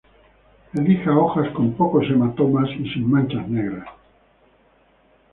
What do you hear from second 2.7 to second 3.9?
y sin manchas negras.